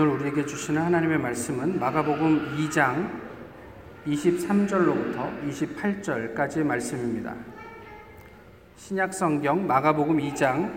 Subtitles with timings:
[0.00, 3.20] 오늘 우리에게 주시는 하나님의 말씀은 마가복음 2장
[4.06, 7.36] 23절로부터 28절까지의 말씀입니다.
[8.76, 10.72] 신약 성경 마가복음 2장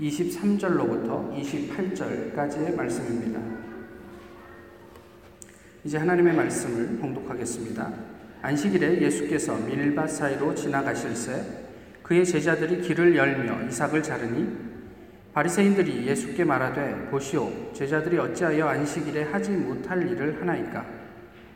[0.00, 3.40] 23절로부터 28절까지의 말씀입니다.
[5.82, 7.92] 이제 하나님의 말씀을 봉독하겠습니다.
[8.42, 11.42] 안식일에 예수께서 밀밭 사이로 지나가실새
[12.04, 14.65] 그의 제자들이 길을 열며 이삭을 자르니
[15.36, 20.82] 바리새인들이 예수께 말하되 보시오 제자들이 어찌하여 안식일에 하지 못할 일을 하나이까?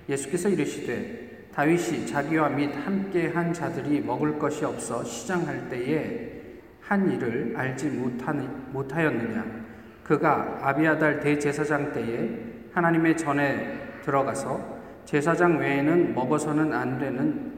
[0.06, 6.42] 예수께서 이르시되 다윗이 자기와 및 함께 한 자들이 먹을 것이 없어 시장할 때에
[6.82, 7.88] 한 일을 알지
[8.70, 9.46] 못하였느냐?
[10.04, 12.38] 그가 아비아달 대제사장 때에
[12.74, 17.50] 하나님의 전에 들어가서 제사장 외에는 먹어서는 안 되는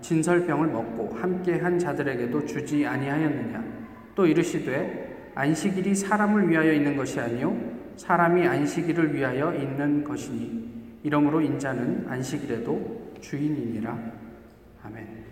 [0.00, 3.62] 진설병을 먹고 함께 한 자들에게도 주지 아니하였느냐?
[4.14, 7.56] 또 이르시되 안식일이 사람을 위하여 있는 것이 아니요
[7.96, 13.98] 사람이 안식일을 위하여 있는 것이니 이러므로 인자는 안식일에도 주인이니라
[14.84, 15.22] 아멘.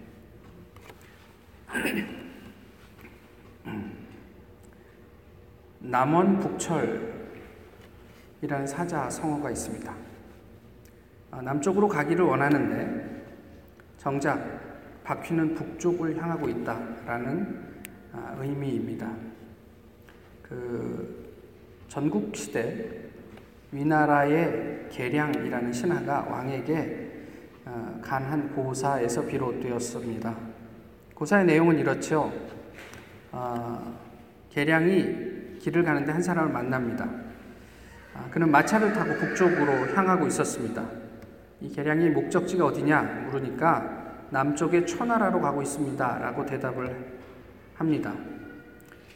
[5.80, 7.06] 남원 북철이라는
[8.66, 9.94] 사자 성어가 있습니다.
[11.32, 13.24] 아, 남쪽으로 가기를 원하는데
[13.96, 14.60] 정작
[15.04, 17.70] 바퀴는 북쪽을 향하고 있다라는
[18.12, 19.29] 아, 의미입니다.
[20.50, 21.30] 그
[21.86, 23.04] 전국 시대
[23.70, 27.10] 위나라의 계량이라는 신하가 왕에게
[27.66, 30.34] 어, 간한 고사에서 비롯되었습니다.
[31.14, 32.32] 고사의 내용은 이렇죠.
[33.30, 33.96] 어,
[34.50, 37.08] 계량이 길을 가는데 한 사람을 만납니다.
[38.14, 40.84] 아, 그는 마차를 타고 북쪽으로 향하고 있었습니다.
[41.60, 46.18] 이 계량이 목적지가 어디냐 물으니까 남쪽의 초나라로 가고 있습니다.
[46.18, 47.20] 라고 대답을
[47.76, 48.12] 합니다.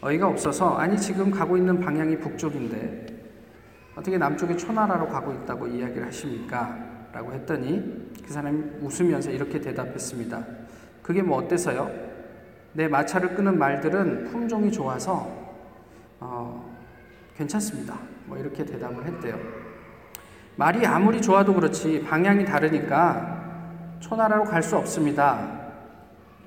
[0.05, 3.07] 어이가 없어서 아니 지금 가고 있는 방향이 북쪽인데
[3.97, 7.09] 어떻게 남쪽의 초나라로 가고 있다고 이야기를 하십니까?
[7.11, 10.45] 라고 했더니 그 사람이 웃으면서 이렇게 대답했습니다.
[11.03, 11.91] 그게 뭐 어때서요?
[12.75, 15.27] 내 마차를 끄는 말들은 품종이 좋아서
[16.21, 16.77] 어,
[17.39, 17.99] 괜찮습니다.
[18.27, 19.39] 뭐 이렇게 대답을 했대요.
[20.57, 25.63] 말이 아무리 좋아도 그렇지 방향이 다르니까 초나라로 갈 수 없습니다.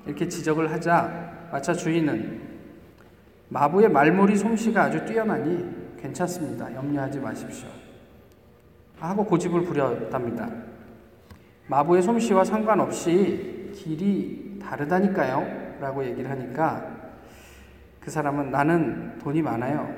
[0.06, 2.47] 이렇게 지적을 하자 마차 주인은
[3.48, 6.74] 마부의 말머리 솜씨가 아주 뛰어나니 괜찮습니다.
[6.74, 7.68] 염려하지 마십시오.
[8.98, 10.48] 하고 고집을 부렸답니다.
[11.68, 15.78] 마부의 솜씨와 상관없이 길이 다르다니까요.
[15.80, 16.96] 라고 얘기를 하니까
[18.00, 19.94] 그 사람은 나는 돈이 많아요.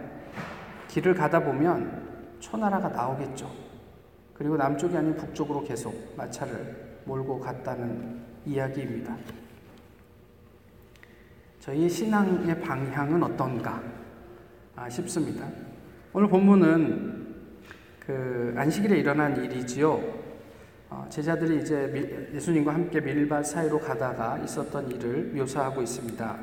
[0.89, 2.09] 길을 가다 보면
[2.41, 3.51] 초나라가 나오겠죠.
[4.35, 9.17] 그리고 남쪽이 아닌 북쪽으로 계속 마차를 몰고 갔다는 이야기입니다.
[11.61, 13.83] 저희 신앙의 방향은 어떤가
[14.75, 15.47] 아, 싶습니다.
[16.15, 17.37] 오늘 본문은
[17.99, 20.01] 그 안식일에 일어난 일이지요.
[20.89, 26.39] 어, 제자들이 이제 예수님과 함께 밀밭 사이로 가다가 있었던 일을 묘사하고 있습니다.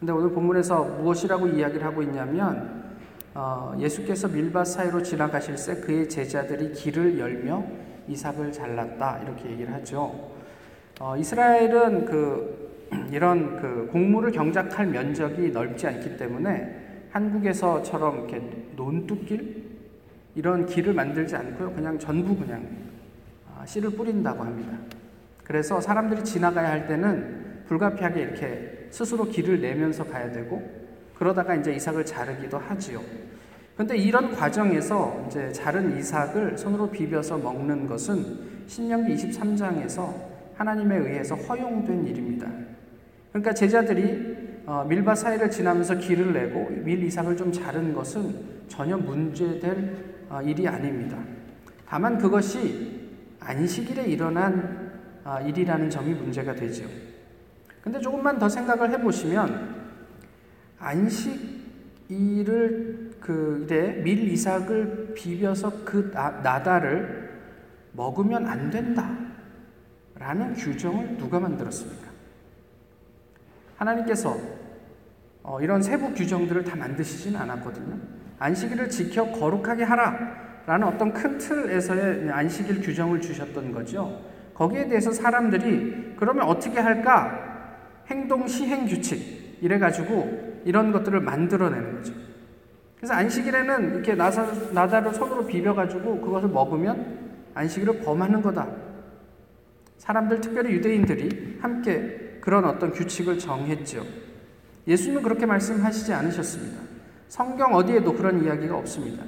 [0.00, 2.94] 근데 오늘 본문에서 무엇이라고 이야기를 하고 있냐면
[3.34, 7.62] 어, 예수께서 밀밭 사이로 지나가실새 그의 제자들이 길을 열며
[8.08, 10.32] 이삭을 잘랐다 이렇게 얘기를 하죠.
[11.00, 12.63] 어, 이스라엘은 그
[13.10, 18.42] 이런 그 곡물을 경작할 면적이 넓지 않기 때문에 한국에서처럼 이렇게
[18.76, 19.64] 논뚝길
[20.34, 21.72] 이런 길을 만들지 않고요.
[21.72, 22.66] 그냥 전부 그냥
[23.54, 24.76] 아, 씨를 뿌린다고 합니다.
[25.44, 30.62] 그래서 사람들이 지나가야 할 때는 불가피하게 이렇게 스스로 길을 내면서 가야 되고
[31.14, 33.00] 그러다가 이제 이삭을 자르기도 하지요.
[33.76, 40.14] 근데 이런 과정에서 이제 자른 이삭을 손으로 비벼서 먹는 것은 신명기 23장에서
[40.54, 42.46] 하나님에 의해서 허용된 일입니다.
[43.34, 48.32] 그러니까 제자들이 어, 밀밭 사이를 지나면서 길을 내고 밀 이삭을 좀 자른 것은
[48.68, 51.18] 전혀 문제될 어, 일이 아닙니다.
[51.84, 54.92] 다만 그것이 안식일에 일어난
[55.24, 56.88] 어, 일이라는 점이 문제가 되죠.
[57.82, 59.82] 근데 조금만 더 생각을 해보시면
[60.78, 61.54] 안식일을
[63.18, 67.32] 그 일에 밀 이삭을 비벼서 그 나다를
[67.94, 69.10] 먹으면 안 된다.
[70.16, 72.13] 라는 규정을 누가 만들었습니까?
[73.76, 74.36] 하나님께서
[75.42, 77.98] 어, 이런 세부 규정들을 다 만드시진 않았거든요.
[78.38, 80.44] 안식일을 지켜 거룩하게 하라.
[80.66, 84.22] 라는 어떤 큰 틀에서의 안식일 규정을 주셨던 거죠.
[84.54, 87.74] 거기에 대해서 사람들이 그러면 어떻게 할까?
[88.08, 89.58] 행동 시행 규칙.
[89.60, 92.14] 이래 가지고 이런 것들을 만들어내는 거죠.
[92.96, 98.66] 그래서 안식일에는 이렇게 나사, 나다를 손으로 비벼 가지고 그것을 먹으면 안식일을 범하는 거다.
[99.98, 104.04] 사람들, 특별히 유대인들이 함께 그런 어떤 규칙을 정했죠.
[104.86, 106.78] 예수님은 그렇게 말씀하시지 않으셨습니다.
[107.26, 109.24] 성경 어디에도 그런 이야기가 없습니다.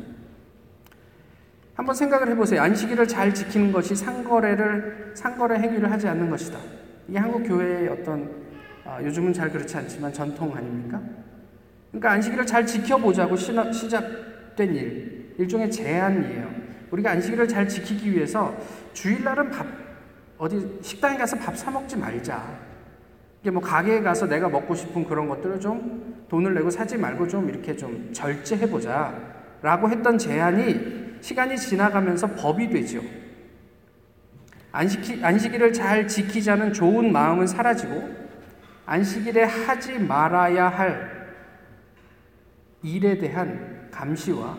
[1.74, 2.60] 한번 생각을 해보세요.
[2.60, 6.58] 안식일을 잘 지키는 것이 상거래를 상거래 행위를 하지 않는 것이다.
[7.08, 8.30] 이게 한국 교회의 어떤
[8.84, 11.00] 아, 요즘은 잘 그렇지 않지만 전통 아닙니까?
[11.92, 16.50] 그러니까 안식일을 잘 지켜보자고 시작된 일, 일종의 제안이에요.
[16.90, 18.54] 우리가 안식일을 잘 지키기 위해서
[18.92, 19.66] 주일날은 밥
[20.36, 22.75] 어디 식당에 가서 밥 사 먹지 말자.
[23.46, 27.48] 이게 뭐 가게에 가서 내가 먹고 싶은 그런 것들을 좀 돈을 내고 사지 말고 좀
[27.48, 29.14] 이렇게 좀 절제해 보자
[29.62, 33.00] 라고 했던 제안이 시간이 지나가면서 법이 되죠.
[34.72, 38.10] 안식이, 안식일을 잘 지키자는 좋은 마음은 사라지고
[38.84, 41.28] 안식일에 하지 말아야 할
[42.82, 44.58] 일에 대한 감시와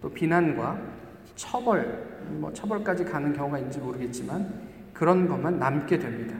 [0.00, 0.80] 또 비난과
[1.36, 4.50] 처벌, 뭐 처벌까지 가는 경우가 있는지 모르겠지만
[4.94, 6.34] 그런 것만 남게 됩니다.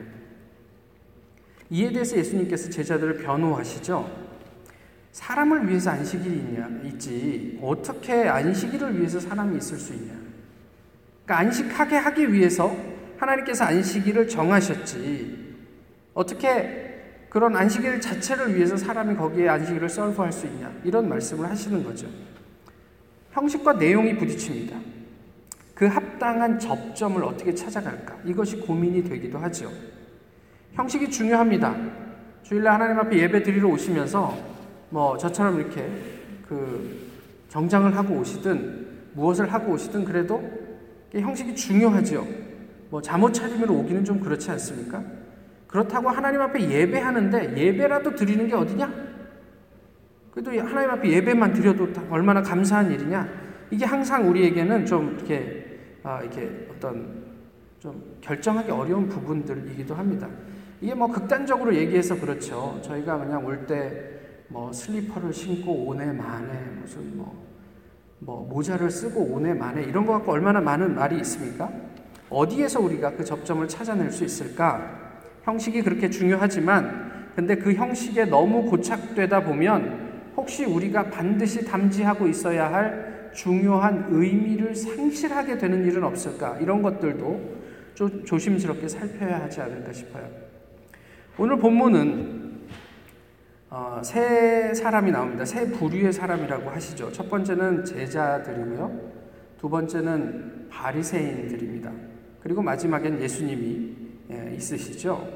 [1.70, 4.31] 이에 대해서 예수님께서 제자들을 변호하시죠.
[5.12, 7.58] 사람을 위해서 안식일이 있냐, 있지.
[7.62, 10.12] 어떻게 안식일을 위해서 사람이 있을 수 있냐.
[11.25, 12.76] 그러니까 안식하게 하기 위해서
[13.19, 15.55] 하나님께서 안식일을 정하셨지.
[16.14, 16.88] 어떻게
[17.28, 20.73] 그런 안식일 자체를 위해서 사람이 거기에 안식일을 썰프할 수 있냐.
[20.84, 22.08] 이런 말씀을 하시는 거죠.
[23.32, 24.76] 형식과 내용이 부딪힙니다.
[25.75, 28.19] 그 합당한 접점을 어떻게 찾아갈까?
[28.25, 29.70] 이것이 고민이 되기도 하죠.
[30.75, 31.75] 형식이 중요합니다.
[32.43, 34.37] 주일날 하나님 앞에 예배 드리러 오시면서
[34.90, 35.88] 뭐 저처럼 이렇게
[36.49, 37.08] 그
[37.49, 40.43] 정장을 하고 오시든 무엇을 하고 오시든 그래도
[41.12, 42.26] 형식이 중요하죠.
[42.90, 45.02] 뭐 잠옷 차림으로 오기는 좀 그렇지 않습니까?
[45.67, 48.93] 그렇다고 하나님 앞에 예배하는데 예배라도 드리는 게 어디냐?
[50.32, 53.28] 그래도 하나님 앞에 예배만 드려도 얼마나 감사한 일이냐?
[53.70, 57.20] 이게 항상 우리에게는 좀 이렇게 아, 이렇게 어떤
[57.78, 60.28] 좀 결정하기 어려운 부분들이기도 합니다.
[60.80, 62.78] 이게 뭐 극단적으로 얘기해서 그렇죠.
[62.82, 64.20] 저희가 그냥 올 때
[64.52, 66.48] 뭐 슬리퍼를 신고 오네 만에
[66.80, 67.46] 무슨 뭐,
[68.18, 71.70] 뭐 모자를 쓰고 오네 만에 이런 거 갖고 얼마나 많은 말이 있습니까?
[72.28, 75.12] 어디에서 우리가 그 접점을 찾아낼 수 있을까?
[75.44, 83.30] 형식이 그렇게 중요하지만 근데 그 형식에 너무 고착되다 보면 혹시 우리가 반드시 담지하고 있어야 할
[83.32, 86.58] 중요한 의미를 상실하게 되는 일은 없을까?
[86.58, 87.40] 이런 것들도
[87.94, 90.50] 조, 조심스럽게 살펴야 하지 않을까 싶어요.
[91.38, 92.40] 오늘 본문은
[93.70, 95.44] 어, 세 사람이 나옵니다.
[95.44, 97.12] 세 부류의 사람이라고 하시죠.
[97.12, 99.10] 첫 번째는 제자들이고요.
[99.58, 101.92] 두 번째는 바리새인들입니다.
[102.42, 103.96] 그리고 마지막엔 예수님이
[104.32, 105.28] 예, 있으시죠.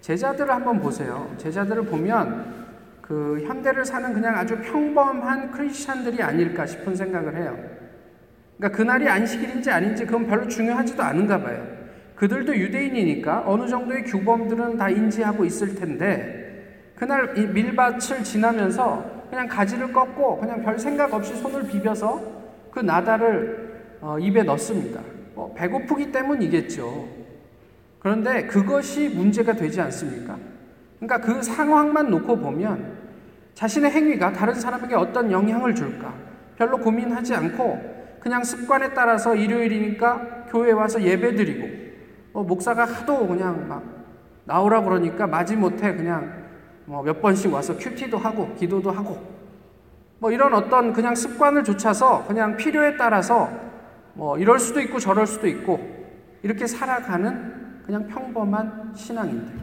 [0.00, 1.34] 제자들을 한번 보세요.
[1.38, 2.66] 제자들을 보면
[3.00, 7.56] 그 현대를 사는 그냥 아주 평범한 크리스찬들이 아닐까 싶은 생각을 해요.
[8.56, 11.75] 그러니까 그날이 안식일인지 아닌지 그건 별로 중요하지도 않은가 봐요.
[12.16, 20.38] 그들도 유대인이니까 어느 정도의 규범들은 다 인지하고 있을 텐데 그날 밀밭을 지나면서 그냥 가지를 꺾고
[20.38, 22.20] 그냥 별 생각 없이 손을 비벼서
[22.70, 25.00] 그 나다를 어, 입에 넣습니다.
[25.34, 27.08] 뭐 배고프기 때문이겠죠.
[27.98, 30.38] 그런데 그것이 문제가 되지 않습니까?
[30.98, 32.96] 그러니까 그 상황만 놓고 보면
[33.54, 36.14] 자신의 행위가 다른 사람에게 어떤 영향을 줄까
[36.56, 41.85] 별로 고민하지 않고 그냥 습관에 따라서 일요일이니까 교회에 와서 예배 드리고
[42.36, 43.82] 뭐 목사가 하도 그냥 막
[44.44, 46.44] 나오라 그러니까 마지못해 그냥
[46.84, 49.18] 뭐 몇 번씩 와서 큐티도 하고 기도도 하고
[50.18, 53.50] 뭐 이런 어떤 그냥 습관을 좇아서 그냥 필요에 따라서
[54.12, 55.80] 뭐 이럴 수도 있고 저럴 수도 있고
[56.42, 59.58] 이렇게 살아가는 그냥 평범한 신앙인들.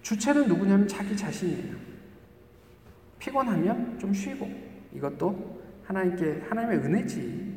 [0.00, 1.74] 주체는 누구냐면 자기 자신이에요.
[3.18, 4.48] 피곤하면 좀 쉬고
[4.94, 7.53] 이것도 하나님께 하나님의 은혜지.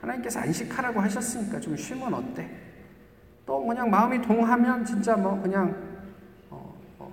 [0.00, 2.48] 하나님께서 안식하라고 하셨으니까 좀 쉬면 어때?
[3.46, 5.88] 또 그냥 마음이 동하면 진짜 뭐 그냥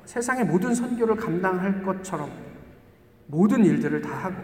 [0.06, 2.30] 세상의 모든 선교를 감당할 것처럼
[3.28, 4.36] 모든 일들을 다 하고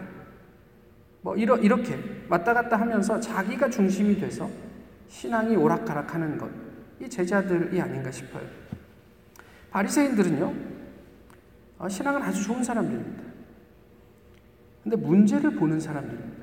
[1.22, 4.50] 뭐 이러, 이렇게 왔다 갔다 하면서 자기가 중심이 돼서
[5.08, 6.50] 신앙이 오락가락하는 것,
[7.00, 8.42] 이 제자들이 아닌가 싶어요.
[9.70, 10.54] 바리새인들은요,
[11.78, 13.22] 어, 신앙은 아주 좋은 사람들입니다.
[14.82, 16.41] 근데 문제를 보는 사람들입니다.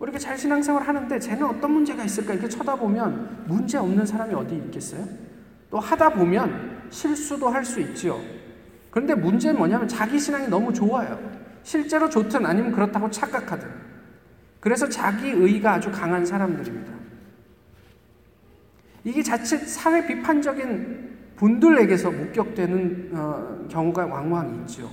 [0.00, 5.06] 이렇게 잘 신앙생활 하는데 쟤는 어떤 문제가 있을까 이렇게 쳐다보면 문제 없는 사람이 어디 있겠어요?
[5.70, 8.20] 또 하다 보면 실수도 할 수 있지요.
[8.90, 11.18] 그런데 문제는 뭐냐면 자기 신앙이 너무 좋아요.
[11.62, 13.68] 실제로 좋든 아니면 그렇다고 착각하든.
[14.60, 16.92] 그래서 자기 의가 아주 강한 사람들입니다.
[19.04, 24.88] 이게 자칫 사회 비판적인 분들에게서 목격되는 어, 경우가 왕왕 있죠.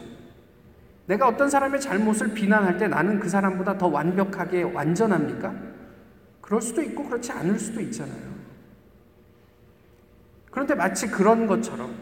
[1.12, 5.54] 내가 어떤 사람의 잘못을 비난할 때 나는 그 사람보다 더 완벽하게 완전합니까?
[6.40, 8.32] 그럴 수도 있고 그렇지 않을 수도 있잖아요.
[10.50, 11.94] 그런데 마치 그런 것처럼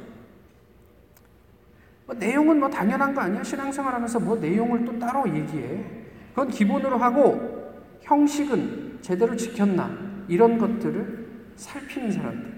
[2.06, 3.42] 뭐 내용은 뭐 당연한 거 아니야?
[3.42, 5.86] 신앙생활 하면서 뭐 내용을 또 따로 얘기해.
[6.30, 9.90] 그건 기본으로 하고 형식은 제대로 지켰나?
[10.28, 12.54] 이런 것들을 살피는 사람들.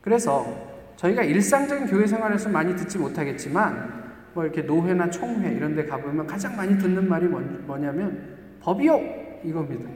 [0.00, 0.56] 그래서
[0.96, 3.99] 저희가 일상적인 교회 생활에서 많이 듣지 못하겠지만
[4.34, 9.00] 뭐 이렇게 노회나 총회 이런 데 가보면 가장 많이 듣는 말이 뭐냐면 법이요!
[9.44, 9.88] 이겁니다.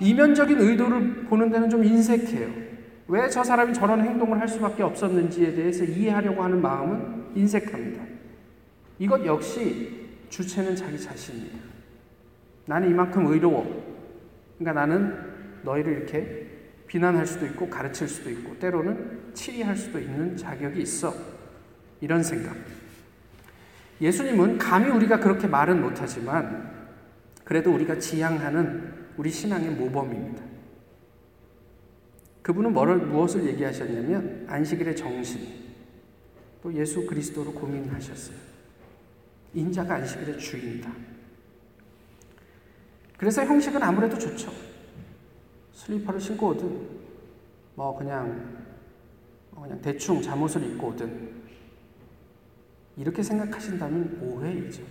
[0.00, 2.68] 이면적인 의도를 보는 데는 좀 인색해요.
[3.08, 8.02] 왜 저 사람이 저런 행동을 할 수밖에 없었는지에 대해서 이해하려고 하는 마음은 인색합니다.
[8.98, 11.58] 이것 역시 주체는 자기 자신입니다.
[12.66, 13.64] 나는 이만큼 의로워.
[14.58, 15.14] 그러니까 나는
[15.62, 16.47] 너희를 이렇게
[16.88, 21.14] 비난할 수도 있고 가르칠 수도 있고 때로는 치리할 수도 있는 자격이 있어.
[22.00, 22.56] 이런 생각.
[24.00, 26.72] 예수님은 감히 우리가 그렇게 말은 못하지만
[27.44, 30.42] 그래도 우리가 지향하는 우리 신앙의 모범입니다.
[32.42, 35.40] 그분은 뭐를, 무엇을 얘기하셨냐면 안식일의 정신,
[36.62, 38.36] 또 예수 그리스도로 고민하셨어요.
[39.52, 40.90] 인자가 안식일의 주인이다.
[43.18, 44.67] 그래서 형식은 아무래도 좋죠.
[45.78, 46.88] 슬리퍼를 신고 오든,
[47.76, 48.58] 뭐 그냥,
[49.52, 51.30] 뭐 그냥 대충 잠옷을 입고 오든,
[52.96, 54.82] 이렇게 생각하신다면 오해이죠.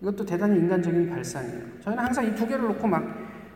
[0.00, 1.80] 이것도 대단히 인간적인 발상이에요.
[1.80, 3.04] 저희는 항상 이 두 개를 놓고 막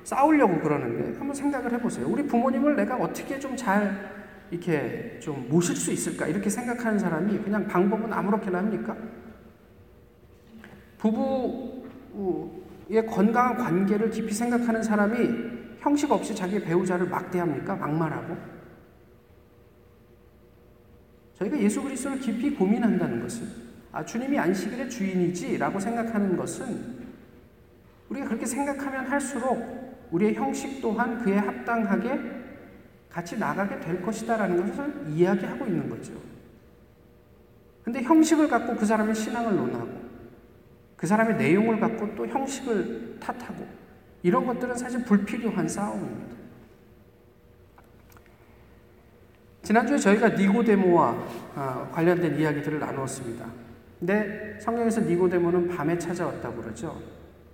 [0.02, 2.08] 싸우려고 그러는데 한번 생각을 해보세요.
[2.08, 4.10] 우리 부모님을 내가 어떻게 좀 잘
[4.50, 8.96] 이렇게 좀 모실 수 있을까 이렇게 생각하는 사람이 그냥 방법은 아무렇게나 합니까?
[10.98, 17.74] 부부의 건강한 관계를 깊이 생각하는 사람이 형식 없이 자기 배우자를 막대합니까?
[17.76, 18.36] 막말하고?
[21.38, 23.48] 저희가 예수 그리스도를 깊이 고민한다는 것은
[23.92, 27.00] 아, 주님이 안식일의 주인이지라고 생각하는 것은
[28.10, 32.20] 우리가 그렇게 생각하면 할수록 우리의 형식 또한 그에 합당하게
[33.08, 36.12] 같이 나가게 될 것이다라는 것을 이야기하고 있는 거죠.
[37.82, 40.00] 근데 형식을 갖고 그 사람의 신앙을 논하고
[40.96, 43.79] 그 사람의 내용을 갖고 또 형식을 탓하고
[44.22, 46.36] 이런 것들은 사실 불필요한 싸움입니다.
[49.62, 53.46] 지난주에 저희가 니고데모와 아, 관련된 이야기들을 나누었습니다.
[53.98, 57.00] 근데 성경에서 니고데모는 밤에 찾아왔다고 그러죠.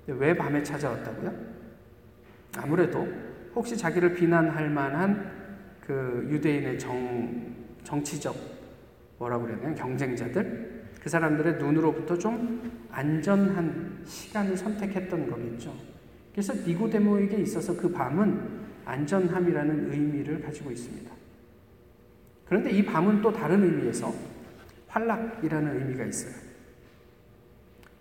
[0.06, 1.32] 왜 밤에 찾아왔다고요?
[2.58, 3.06] 아무래도
[3.54, 5.32] 혹시 자기를 비난할 만한
[5.80, 8.36] 그 유대인의 정, 정치적
[9.18, 15.95] 뭐라고 그래야 되나 경쟁자들 그 사람들의 눈으로부터 좀 안전한 시간을 선택했던 거겠죠.
[16.36, 21.10] 그래서 니고데모에게 있어서 그 밤은 안전함이라는 의미를 가지고 있습니다.
[22.44, 24.12] 그런데 이 밤은 또 다른 의미에서
[24.88, 26.34] 활락이라는 의미가 있어요.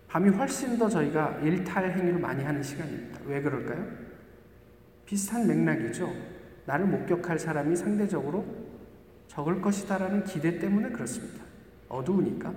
[0.08, 3.20] 밤이 훨씬 더 저희가 일탈 행위를 많이 하는 시간입니다.
[3.24, 3.86] 왜 그럴까요?
[5.06, 6.12] 비슷한 맥락이죠.
[6.66, 8.44] 나를 목격할 사람이 상대적으로
[9.28, 11.42] 적을 것이다라는 기대 때문에 그렇습니다.
[11.88, 12.52] 어두우니까.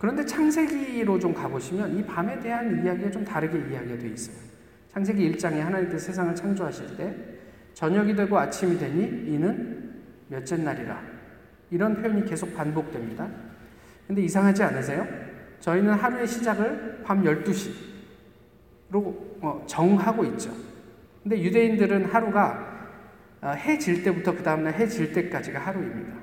[0.00, 4.34] 그런데 창세기로 좀 가보시면 이 밤에 대한 이야기가 좀 다르게 이야기가 되어 있어요.
[4.88, 7.14] 창세기 1장에 하나님께서 세상을 창조하실 때
[7.74, 11.02] 저녁이 되고 아침이 되니 이는 몇째 날이라
[11.70, 13.28] 이런 표현이 계속 반복됩니다.
[14.06, 15.06] 근데 이상하지 않으세요?
[15.60, 17.74] 저희는 하루의 시작을 밤 12시로
[19.42, 20.50] 어, 정하고 있죠.
[21.22, 22.88] 근데 유대인들은 하루가
[23.42, 26.14] 어, 해질 때부터 그 다음날 해 질 때까지가 하루입니다.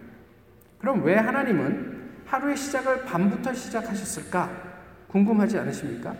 [0.79, 1.96] 그럼 왜 하나님은
[2.27, 4.67] 하루의 시작을 밤부터 시작하셨을까?
[5.07, 6.15] 궁금하지 않으십니까?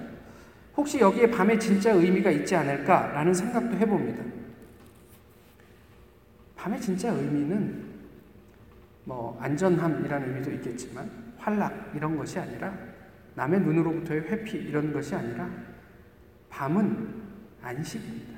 [0.76, 4.24] 혹시 여기에 밤에 진짜 의미가 있지 않을까라는 생각도 해봅니다.
[6.56, 7.86] 밤의 진짜 의미는
[9.04, 12.74] 뭐 안전함이라는 의미도 있겠지만 활락 이런 것이 아니라
[13.36, 15.50] 남의 눈으로부터의 회피 이런 것이 아니라
[16.50, 17.24] 밤은
[17.62, 18.38] 안식입니다.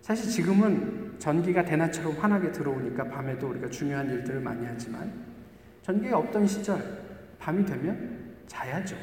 [0.00, 5.35] 사실 지금은 전기가 대낮처럼 환하게 들어오니까 밤에도 우리가 중요한 일들을 많이 하지만
[5.86, 6.82] 전기가 없던 시절
[7.38, 8.96] 밤이 되면 자야죠.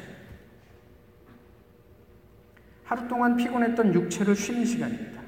[2.84, 5.22] 하루 동안 피곤했던 육체를 쉬는 시간입니다.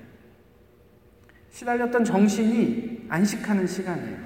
[1.49, 4.19] 시달렸던 정신이 안식하는 시간이에요.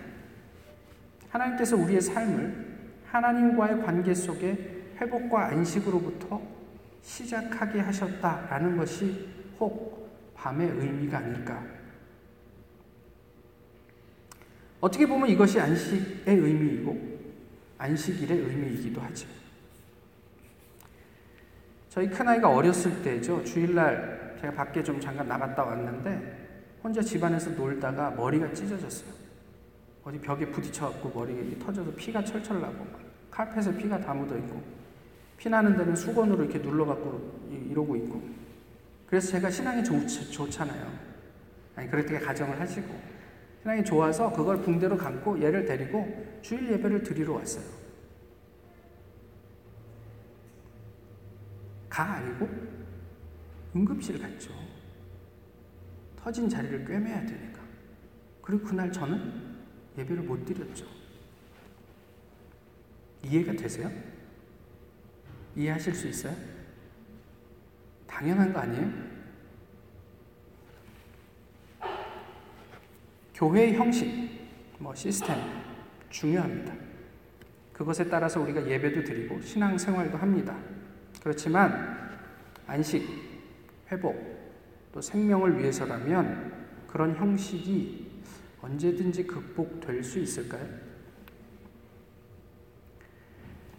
[1.29, 2.67] 하나님께서 우리의 삶을
[3.07, 6.43] 하나님과의 관계 속에 회복과 안식으로부터
[7.03, 9.29] 시작하게 하셨다라는 것이
[9.61, 11.65] 혹 밤의 의미가 아닐까.
[14.81, 17.10] 어떻게 보면 이것이 안식의 의미이고
[17.81, 19.27] 안식일의 의미이기도 하죠.
[21.89, 23.43] 저희 큰아이가 어렸을 때죠.
[23.43, 29.11] 주일날 제가 밖에 좀 잠깐 나갔다 왔는데 혼자 집안에서 놀다가 머리가 찢어졌어요.
[30.05, 32.87] 어디 벽에 부딪혀갖고 머리에 터져서 피가 철철 나고
[33.31, 34.63] 칼펫에 피가 다 묻어 있고
[35.39, 38.23] 피 나는 데는 수건으로 이렇게 눌러갖고 이러고 있고
[39.07, 40.87] 그래서 제가 신앙이 좋, 좋잖아요.
[41.77, 43.10] 아니 그럴 때 가정을 하시고
[43.61, 47.65] 신앙이 좋아서 그걸 붕대로 감고 얘를 데리고 주일 예배를 드리러 왔어요.
[51.89, 52.49] 가 아니고
[53.77, 54.51] 응급실 갔죠.
[56.17, 57.61] 터진 자리를 꿰매야 되니까.
[58.41, 59.59] 그리고 그날 저는
[59.99, 60.87] 예배를 못 드렸죠.
[63.25, 63.91] 이해가 되세요?
[65.55, 66.35] 이해하실 수 있어요?
[68.07, 69.10] 당연한 거 아니에요?
[73.41, 74.39] 교회의 형식,
[74.79, 75.35] 뭐 시스템
[76.11, 76.75] 중요합니다.
[77.73, 80.55] 그것에 따라서 우리가 예배도 드리고 신앙생활도 합니다.
[81.23, 82.11] 그렇지만
[82.67, 83.03] 안식,
[83.91, 84.15] 회복,
[84.93, 86.53] 또 생명을 위해서라면
[86.87, 88.11] 그런 형식이
[88.61, 90.69] 언제든지 극복될 수 있을까요?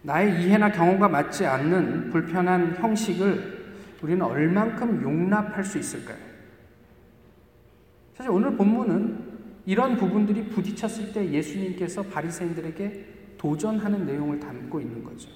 [0.01, 6.18] 나의 이해나 경험과 맞지 않는 불편한 형식을 우리는 얼만큼 용납할 수 있을까요?
[8.15, 9.30] 사실 오늘 본문은
[9.65, 15.30] 이런 부분들이 부딪혔을 때 예수님께서 바리새인들에게 도전하는 내용을 담고 있는 거죠.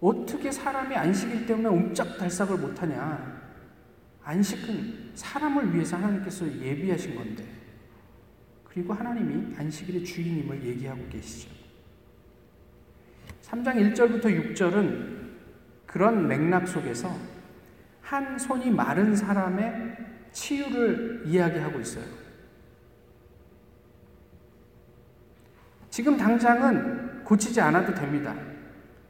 [0.00, 3.44] 어떻게 사람이 안식일 때문에 옴짝달싹을 못하냐?
[4.22, 7.44] 안식은 사람을 위해서 하나님께서 예비하신 건데,
[8.64, 11.48] 그리고 하나님이 안식일의 주인임을 얘기하고 계시죠.
[13.42, 15.16] 3장 1절부터 6절은
[15.86, 17.16] 그런 맥락 속에서
[18.02, 19.96] 한 손이 마른 사람의
[20.32, 22.25] 치유를 이야기하고 있어요.
[25.96, 28.34] 지금 당장은 고치지 않아도 됩니다.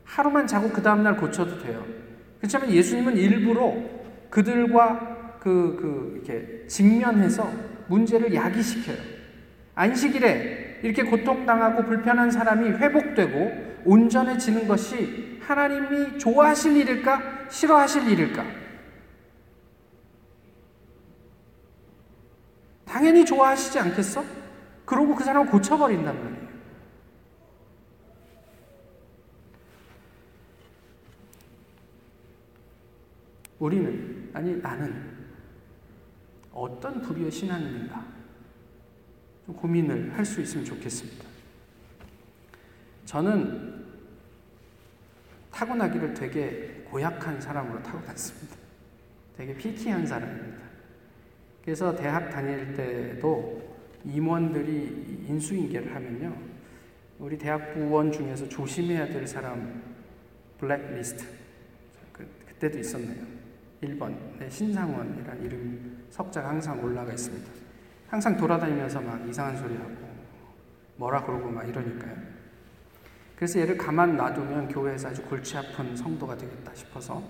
[0.05, 1.85] 하루만 자고 그 다음날 고쳐도 돼요.
[2.39, 3.75] 그렇지만 예수님은 일부러
[4.31, 7.51] 그들과 그, 그, 이렇게 직면해서
[7.89, 8.99] 문제를 야기시켜요.
[9.75, 17.49] 안식일에 이렇게 고통당하고 불편한 사람이 회복되고 온전해지는 것이 하나님이 좋아하실 일일까?
[17.49, 18.45] 싫어하실 일일까?
[22.85, 24.25] 당연히 좋아하시지 않겠어?
[24.85, 26.46] 그러고 그 사람을 고쳐버린단 말이에요.
[33.59, 35.17] 우리는, 아니, 나는
[36.53, 38.07] 어떤 부류의 신앙인인가?
[39.47, 41.25] 좀 고민을 할 수 있으면 좋겠습니다.
[43.05, 43.85] 저는
[45.53, 48.57] 타고나기를 되게 고약한 사람으로 타고났습니다.
[49.37, 50.59] 되게 피키한 사람입니다.
[51.65, 56.37] 그래서 대학 다닐 때도 임원들이 인수인계를 하면요.
[57.19, 59.83] 우리 대학 부원 중에서 조심해야 될 사람
[60.59, 61.25] 블랙리스트.
[62.13, 63.36] 그, 그때도 있었네요.
[63.87, 67.51] 1번 네, 신상원이라는 이름 석자가 항상 올라가 있습니다.
[68.09, 69.95] 항상 돌아다니면서 막 이상한 소리 하고
[70.97, 72.17] 뭐라 그러고 막 이러니까요.
[73.37, 77.23] 그래서 얘를 가만 놔두면 교회에서 아주 골치 아픈 성도가 되겠다 싶어서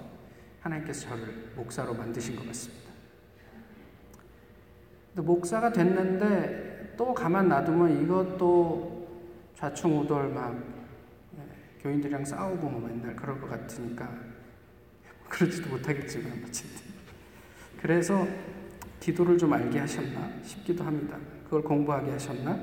[0.61, 2.87] 하나님께서 저를 목사로 만드신 것 같습니다.
[5.15, 8.97] 목사가 됐는데 또 가만 놔두면 이것도
[9.55, 10.55] 좌충우돌 막
[11.39, 14.26] 예, 교인들이랑 싸우고 뭐 맨날 그럴 것 같으니까
[15.29, 16.87] 그러지도 못하겠지만 어쨌든.
[17.81, 18.27] 그래서
[19.01, 21.17] 기도를 좀 알게 하셨나 싶기도 합니다.
[21.45, 22.59] 그걸 공부하게 하셨나?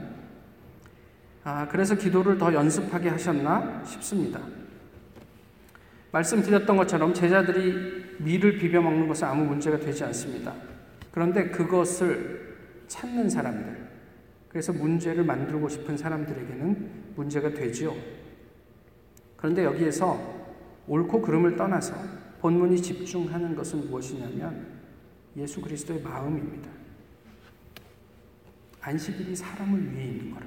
[1.44, 4.42] 아, 그래서 기도를 더 연습하게 하셨나 싶습니다.
[6.12, 10.54] 말씀드렸던 것처럼 제자들이 밀을 비벼 먹는 것은 아무 문제가 되지 않습니다.
[11.12, 13.88] 그런데 그것을 찾는 사람들,
[14.50, 17.96] 그래서 문제를 만들고 싶은 사람들에게는 문제가 되지요.
[19.36, 20.44] 그런데 여기에서
[20.88, 21.96] 옳고 그름을 떠나서
[22.44, 24.82] 본문이 집중하는 것은 무엇이냐면
[25.38, 26.70] 예수 그리스도의 마음입니다.
[28.82, 30.46] 안식일이 사람을 위해 있는 거라.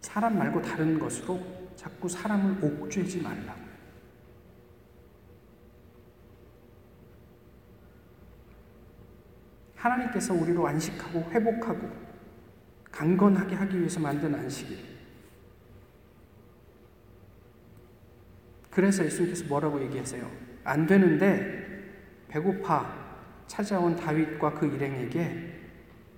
[0.00, 1.38] 사람 말고 다른 것으로
[1.76, 3.60] 자꾸 사람을 옥죄지 말라고.
[9.76, 11.90] 하나님께서 우리로 안식하고 회복하고
[12.90, 14.87] 강건하게 하기 위해서 만든 안식일.
[18.78, 20.24] 그래서 예수님께서 뭐라고 얘기하세요?
[20.62, 21.64] 안 되는데
[22.28, 22.86] 배고파
[23.48, 25.52] 찾아온 다윗과 그 일행에게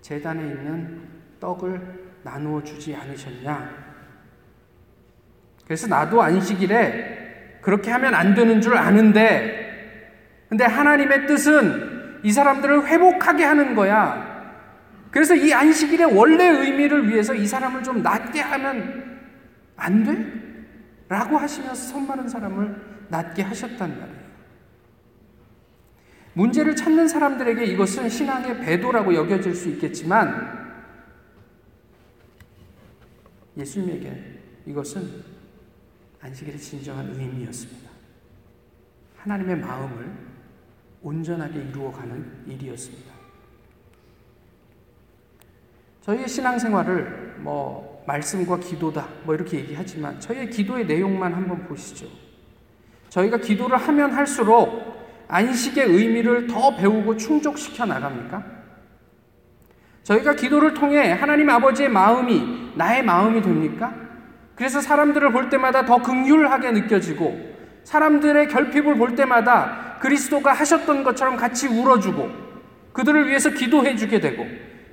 [0.03, 1.01] 재단에 있는
[1.40, 1.81] 떡을
[2.23, 3.70] 나누어 주지 않으셨냐?
[5.64, 13.42] 그래서 나도 안식일에 그렇게 하면 안 되는 줄 아는데, 근데 하나님의 뜻은 이 사람들을 회복하게
[13.42, 14.53] 하는 거야.
[15.11, 19.18] 그래서 이 안식일의 원래 의미를 위해서 이 사람을 좀 낫게 하면
[19.79, 20.39] 안 돼?
[21.11, 24.31] 라고 하시면서 손 마른 사람을 낫게 하셨단 말이에요.
[26.35, 30.87] 문제를 찾는 사람들에게 이것은 신앙의 배도라고 여겨질 수 있겠지만
[33.57, 35.25] 예수님에게 이것은
[36.20, 37.90] 안식일의 진정한 의미였습니다.
[39.16, 40.16] 하나님의 마음을
[41.03, 43.12] 온전하게 이루어가는 일이었습니다.
[46.03, 52.07] 저희의 신앙생활을 뭐 말씀과 기도다 뭐 이렇게 얘기하지만 저희의 기도의 내용만 한번 보시죠.
[53.09, 58.45] 저희가 기도를 하면 할수록 안식의 의미를 더 배우고 충족시켜 나갑니까?
[60.03, 63.95] 저희가 기도를 통해 하나님 아버지의 마음이 나의 마음이 됩니까?
[64.57, 67.51] 그래서 사람들을 볼 때마다 더 극률하게 느껴지고
[67.85, 72.29] 사람들의 결핍을 볼 때마다 그리스도가 하셨던 것처럼 같이 울어주고
[72.93, 74.47] 그들을 위해서 기도해 주게 되고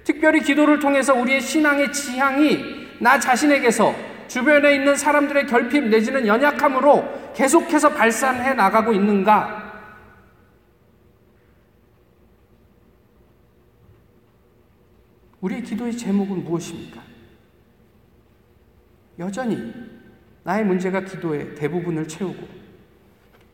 [0.04, 3.94] 특별히 기도를 통해서 우리의 신앙의 지향이 나 자신에게서
[4.28, 9.68] 주변에 있는 사람들의 결핍 내지는 연약함으로 계속해서 발산해 나가고 있는가?
[15.42, 17.02] 우리의 기도의 제목은 무엇입니까?
[19.20, 19.74] 여전히
[20.44, 22.48] 나의 문제가 기도의 대부분을 채우고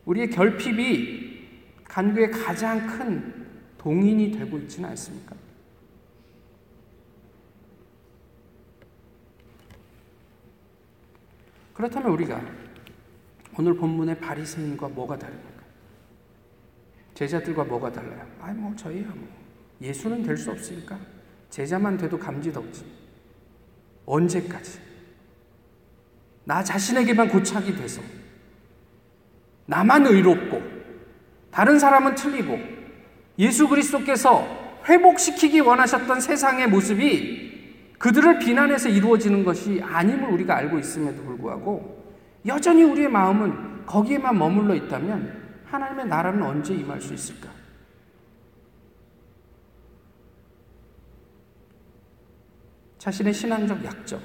[0.06, 1.34] 우리의 결핍이
[1.86, 3.46] 간구의 가장 큰
[3.78, 5.36] 동인이 되고 있지는 않습니까?
[11.74, 12.42] 그렇다면 우리가
[13.58, 15.64] 오늘 본문의 바리새인과 뭐가 다릅니까?
[17.14, 18.26] 제자들과 뭐가 달라요?
[18.42, 19.28] 아이 뭐 저희야 뭐
[19.82, 21.00] 예수는 될 수 없으니까
[21.50, 22.86] 제자만 돼도 감지덕지.
[24.06, 24.80] 언제까지?
[26.46, 28.02] 나 자신에게만 고착이 돼서
[29.66, 30.62] 나만 의롭고
[31.52, 32.60] 다른 사람은 틀리고
[33.40, 34.46] 예수 그리스도께서
[34.88, 37.53] 회복시키기 원하셨던 세상의 모습이
[38.04, 42.04] 그들을 비난해서 이루어지는 것이 아님을 우리가 알고 있음에도 불구하고
[42.46, 47.50] 여전히 우리의 마음은 거기에만 머물러 있다면 하나님의 나라는 언제 임할 수 있을까?
[52.98, 54.20] 자신의 신앙적 약점,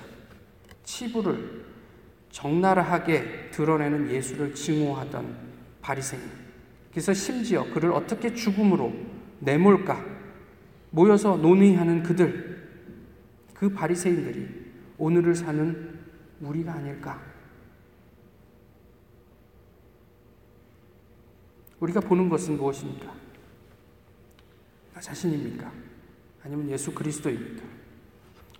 [0.83, 1.65] 치부를
[2.33, 5.37] 적나라하게 드러내는 예수를 증오하던
[5.83, 6.23] 바리새인.
[6.91, 8.93] 그래서 심지어 그를 어떻게 죽음으로
[9.39, 10.05] 내몰까
[10.91, 12.48] 모여서 논의하는 그들,
[13.59, 14.49] 그 바리새인들이
[14.99, 15.99] 오늘을 사는
[16.41, 17.21] 우리가 아닐까?
[21.81, 23.13] 우리가 보는 것은 무엇입니까?
[24.95, 25.73] 나 자신입니까?
[26.45, 27.65] 아니면 예수 그리스도입니까?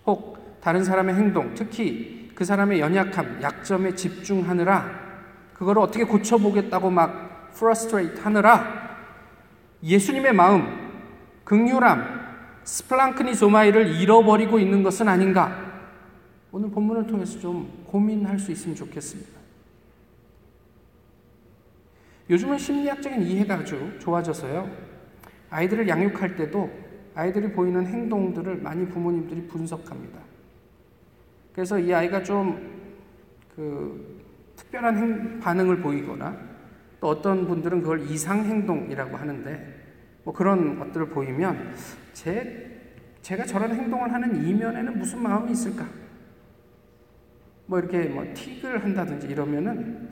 [0.05, 4.99] 혹 다른 사람의 행동, 특히 그 사람의 연약함, 약점에 집중하느라
[5.53, 8.97] 그거를 어떻게 고쳐보겠다고 막 프러스트레이트 하느라
[9.81, 10.91] 예수님의 마음,
[11.45, 12.18] 극률함,
[12.69, 15.69] 스플랑크니소마이를 잃어버리고 있는 것은 아닌가?
[16.51, 19.39] 오늘 본문을 통해서 좀 고민할 수 있으면 좋겠습니다.
[22.29, 24.69] 요즘은 심리학적인 이해가 아주 좋아져서요.
[25.49, 26.69] 아이들을 양육할 때도
[27.15, 30.19] 아이들이 보이는 행동들을 많이 부모님들이 분석합니다.
[31.53, 32.79] 그래서 이 아이가 좀
[33.59, 34.23] 그
[34.55, 36.37] 특별한 행, 반응을 보이거나
[37.01, 39.88] 또 어떤 분들은 그걸 이상 행동이라고 하는데
[40.23, 41.73] 뭐 그런 것들을 보이면
[42.13, 42.69] 제
[43.21, 45.85] 제가 저런 행동을 하는 이면에는 무슨 마음이 있을까?
[47.65, 50.09] 뭐 이렇게 뭐 틱을 한다든지 이러면은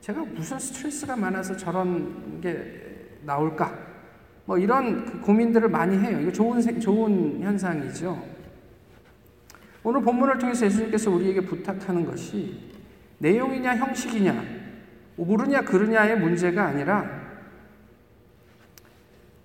[0.00, 3.76] 제가 무슨 스트레스가 많아서 저런 게 나올까?
[4.46, 6.20] 뭐 이런 그 고민들을 많이 해요.
[6.20, 8.22] 이거 좋은 좋은 현상이죠.
[9.82, 12.72] 오늘 본문을 통해서 예수님께서 우리에게 부탁하는 것이
[13.18, 14.42] 내용이냐 형식이냐
[15.16, 17.23] 옳으냐 그르냐의 문제가 아니라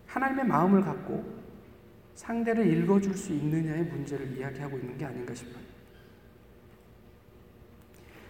[0.10, 1.24] 하나님의 마음을 갖고
[2.16, 5.64] 상대를 읽어줄 수 있느냐의 문제를 이야기하고 있는 게 아닌가 싶어요.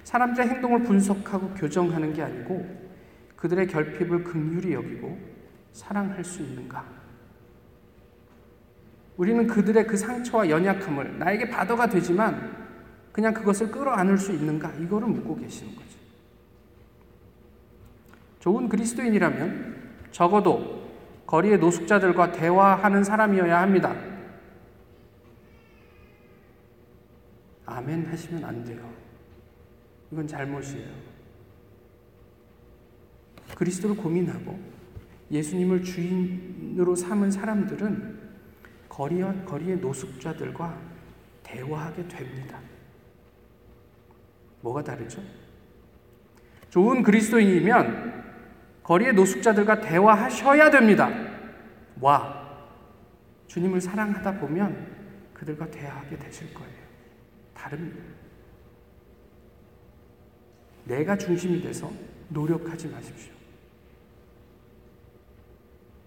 [0.04, 2.90] 사람들의 행동을 분석하고 교정하는 게 아니고
[3.36, 5.18] 그들의 결핍을 극률히 여기고
[5.72, 6.86] 사랑할 수 있는가?
[9.18, 12.58] 우리는 그들의 그 상처와 연약함을 나에게 바더가 되지만
[13.12, 14.74] 그냥 그것을 끌어안을 수 있는가?
[14.74, 15.90] 이거를 묻고 계시는 거죠.
[18.40, 19.78] 좋은 그리스도인이라면
[20.12, 20.79] 적어도
[21.30, 23.96] 거리의 노숙자들과 대화하는 사람이어야 합니다.
[27.68, 28.92] 아멘 하시면 안 돼요.
[30.12, 30.90] 이건 잘못이에요.
[33.54, 34.60] 그리스도를 고민하고
[35.30, 38.20] 예수님을 주인으로 삼은 사람들은
[38.90, 40.80] 거리, 거리의 노숙자들과
[41.44, 42.60] 대화하게 됩니다.
[44.62, 45.22] 뭐가 다르죠?
[46.72, 48.19] 좋은 그리스도인이면
[48.90, 51.12] 거리의 노숙자들과 대화하셔야 됩니다.
[52.02, 52.66] 와,
[53.46, 56.74] 주님을 사랑하다 보면 그들과 대화하게 되실 거예요.
[57.54, 58.04] 다릅니다.
[60.86, 61.92] 내가 중심이 돼서
[62.30, 63.32] 노력하지 마십시오.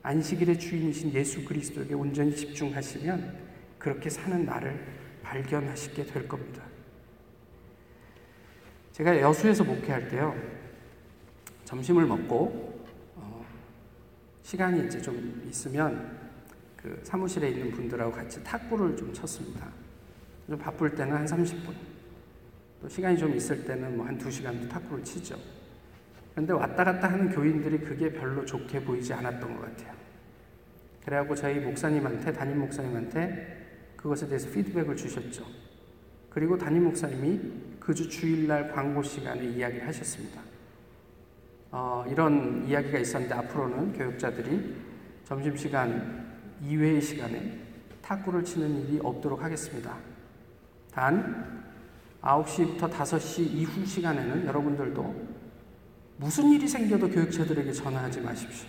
[0.02, 3.38] 안식일의 주인이신 예수 그리스도에게 온전히 집중하시면
[3.78, 4.84] 그렇게 사는 나를
[5.22, 6.64] 발견하시게 될 겁니다.
[8.90, 10.34] 제가 여수에서 목회할 때요,
[11.64, 12.71] 점심을 먹고, 어,
[14.42, 16.18] 시간이 이제 좀 있으면
[16.76, 19.68] 그 사무실에 있는 분들하고 같이 탁구를 좀 쳤습니다.
[20.48, 21.72] 좀 바쁠 때는 한 30분.
[22.80, 25.36] 또 시간이 좀 있을 때는 뭐 한 2시간도 탁구를 치죠.
[26.32, 29.94] 그런데 왔다 갔다 하는 교인들이 그게 별로 좋게 보이지 않았던 것 같아요.
[31.04, 35.44] 그래갖고 저희 목사님한테, 담임 목사님한테 그것에 대해서 피드백을 주셨죠.
[36.30, 37.40] 그리고 담임 목사님이
[37.78, 40.40] 그 주 주일날 광고 시간에 이야기를 하셨습니다.
[41.72, 44.76] 어, 이런 이야기가 있었는데 앞으로는 교육자들이
[45.24, 46.30] 점심시간
[46.62, 47.58] 이외의 시간에
[48.02, 49.96] 탁구를 치는 일이 없도록 하겠습니다.
[50.92, 51.64] 단
[52.20, 55.32] 9시부터 5시 이후 시간에는 여러분들도
[56.18, 58.68] 무슨 일이 생겨도 교육자들에게 전화하지 마십시오.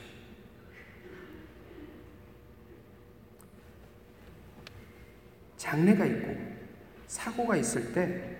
[5.57, 6.35] 장례가 있고
[7.07, 8.37] 사고가 있을 때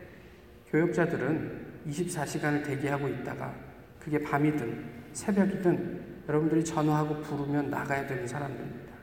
[0.70, 3.73] 교육자들은 24시간을 대기하고 있다가
[4.04, 8.94] 그게 밤이든 새벽이든 여러분들이 전화하고 부르면 나가야 되는 사람들입니다.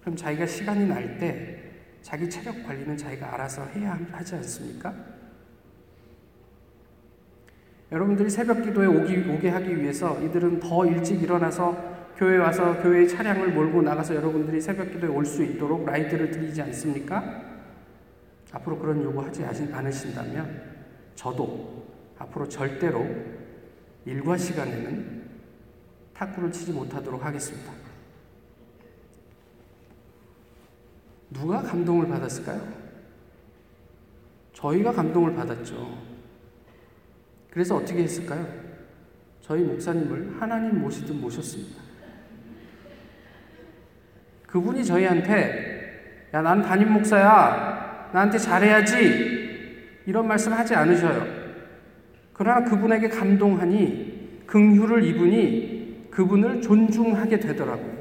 [0.00, 1.58] 그럼 자기가 시간이 날 때
[2.02, 4.94] 자기 체력 관리는 자기가 알아서 해야 하지 않습니까?
[7.92, 13.48] 여러분들이 새벽 기도에 오기, 오게 하기 위해서 이들은 더 일찍 일어나서 교회 와서 교회의 차량을
[13.52, 17.42] 몰고 나가서 여러분들이 새벽 기도에 올 수 있도록 라이드를 드리지 않습니까?
[18.52, 20.62] 앞으로 그런 요구하지 않으신다면
[21.14, 21.86] 저도
[22.18, 23.06] 앞으로 절대로
[24.10, 25.22] 일과 시간에는
[26.14, 27.72] 탁구를 치지 못하도록 하겠습니다.
[31.30, 32.60] 누가 감동을 받았을까요?
[34.52, 35.96] 저희가 감동을 받았죠.
[37.52, 38.46] 그래서 어떻게 했을까요?
[39.42, 41.80] 저희 목사님을 하나님 모시듯 모셨습니다.
[44.48, 48.10] 그분이 저희한테, 야, 난 담임 목사야.
[48.12, 50.02] 나한테 잘해야지.
[50.04, 51.39] 이런 말씀 하지 않으셔요.
[52.40, 57.98] 그러나 그분에게 감동하니, 긍휼을 입으니, 그분을 존중하게 되더라고요.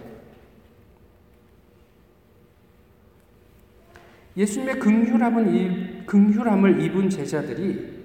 [4.38, 8.00] 예수님의 긍휼함을, 긍휼함을 입은 제자들이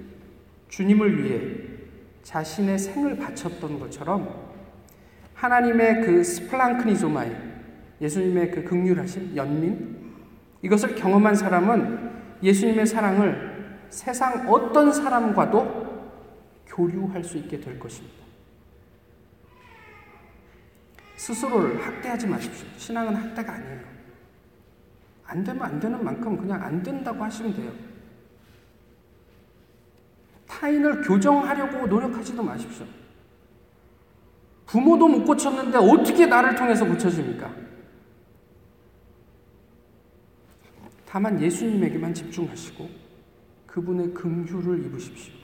[0.70, 1.40] 주님을 위해
[2.25, 4.29] 자신의 생을 바쳤던 것처럼
[5.35, 7.31] 하나님의 그 σπλαγχνίζομαι
[8.01, 9.99] 예수님의 그 긍휼하신 연민
[10.62, 12.11] 이것을 경험한 사람은
[12.42, 15.84] 예수님의 사랑을 세상 어떤 사람과도
[16.75, 18.25] 교류할 수 있게 될 것입니다.
[21.17, 22.67] 스스로를 학대하지 마십시오.
[22.77, 23.81] 신앙은 학대가 아니에요.
[25.25, 27.73] 안 되면 안 되는 만큼 그냥 안 된다고 하시면 돼요.
[30.47, 32.87] 타인을 교정하려고 노력하지도 마십시오.
[34.67, 37.55] 부모도 못 고쳤는데 어떻게 나를 통해서 고쳐집니까?
[41.07, 42.91] 다만 예수님에게만 집중하시고
[43.67, 45.43] 그분의 긍휼을 입으십시오.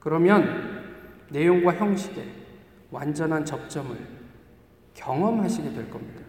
[0.00, 0.82] 그러면
[1.30, 2.24] 내용과 형식에
[2.90, 3.96] 완전한 접점을
[4.94, 6.22] 경험하시게 될 겁니다.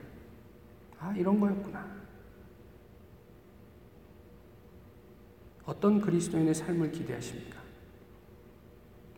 [1.00, 2.02] 아, 이런 거였구나.
[5.66, 7.60] 어떤 그리스도인의 삶을 기대하십니까?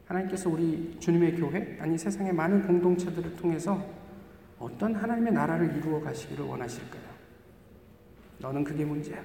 [0.05, 3.83] 하나님께서 우리 주님의 교회, 아니 세상의 많은 공동체들을 통해서
[4.59, 7.01] 어떤 하나님의 나라를 이루어 가시기를 원하실까요?
[8.39, 9.23] 너는 그게 문제야.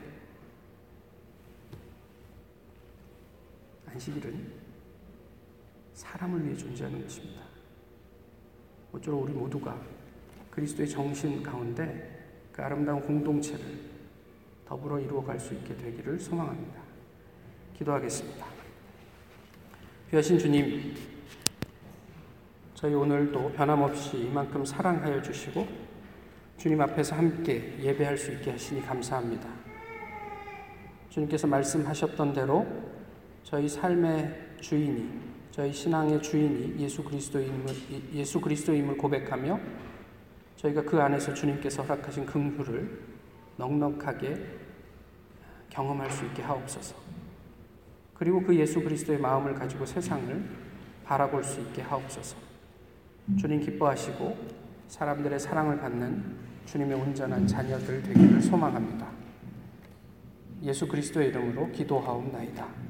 [3.86, 4.57] 안식일은
[5.98, 7.42] 사람을 위해 존재하는 것입니다.
[8.92, 9.76] 모쪼록 우리 모두가
[10.50, 13.64] 그리스도의 정신 가운데 그 아름다운 공동체를
[14.64, 16.80] 더불어 이루어 갈 수 있게 되기를 소망합니다.
[17.76, 18.46] 기도하겠습니다.
[20.10, 20.94] 귀하신 주님,
[22.74, 25.66] 저희 오늘도 변함없이 이만큼 사랑하여 주시고
[26.58, 29.48] 주님 앞에서 함께 예배할 수 있게 하시니 감사합니다.
[31.08, 32.66] 주님께서 말씀하셨던 대로
[33.42, 35.27] 저희 삶의 주인이
[35.58, 37.74] 저희 신앙의 주인이 예수 그리스도임을
[38.14, 39.58] 예수 그리스도임을 고백하며
[40.54, 43.00] 저희가 그 안에서 주님께서 허락하신 긍휼을
[43.56, 44.36] 넉넉하게
[45.68, 46.94] 경험할 수 있게 하옵소서.
[48.14, 50.48] 그리고 그 예수 그리스도의 마음을 가지고 세상을
[51.04, 52.36] 바라볼 수 있게 하옵소서.
[53.36, 54.38] 주님 기뻐하시고
[54.86, 59.08] 사람들의 사랑을 받는 주님의 온전한 자녀들 되기를 소망합니다.
[60.62, 62.87] 예수 그리스도의 이름으로 기도하옵나이다.